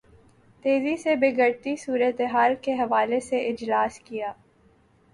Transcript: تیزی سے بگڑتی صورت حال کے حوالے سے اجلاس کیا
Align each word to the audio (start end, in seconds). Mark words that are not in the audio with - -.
تیزی 0.65 0.95
سے 0.97 1.15
بگڑتی 1.15 1.75
صورت 1.75 2.21
حال 2.31 2.55
کے 2.61 2.73
حوالے 2.73 3.19
سے 3.19 3.47
اجلاس 3.49 3.99
کیا 3.99 4.31